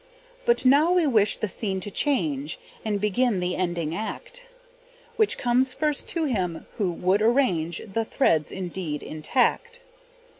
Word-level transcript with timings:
But 0.47 0.65
now 0.65 0.91
we 0.93 1.05
wish 1.05 1.37
the 1.37 1.47
scene 1.47 1.79
to 1.81 1.91
change, 1.91 2.57
And 2.83 2.99
begin 2.99 3.39
the 3.39 3.55
ending 3.55 3.93
act; 3.93 4.47
Which 5.15 5.37
comes 5.37 5.75
first 5.75 6.09
to 6.09 6.23
him 6.25 6.65
who 6.79 6.89
would 6.91 7.21
arrange 7.21 7.83
The 7.93 8.03
threads, 8.03 8.51
indeed, 8.51 9.03
intact. 9.03 9.81